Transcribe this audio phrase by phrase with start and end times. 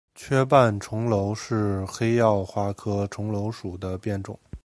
[0.15, 4.39] 缺瓣重楼是黑药花科重楼属的变种。